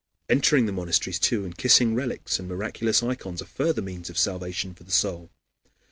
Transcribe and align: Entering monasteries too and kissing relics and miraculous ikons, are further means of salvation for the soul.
Entering 0.29 0.65
monasteries 0.73 1.19
too 1.19 1.43
and 1.45 1.55
kissing 1.55 1.93
relics 1.93 2.39
and 2.39 2.49
miraculous 2.49 3.01
ikons, 3.03 3.39
are 3.39 3.45
further 3.45 3.83
means 3.83 4.09
of 4.09 4.17
salvation 4.17 4.73
for 4.73 4.83
the 4.83 4.89
soul. 4.89 5.29